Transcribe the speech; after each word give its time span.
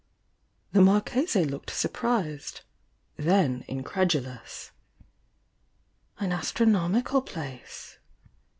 The 0.71 0.81
Marchese 0.81 1.43
looked 1.45 1.69
surprised,— 1.69 2.61
then 3.29 3.63
incredu 3.69 4.23
lous. 4.25 4.71
"An 6.19 6.31
astronomical 6.31 7.21
place?" 7.21 7.99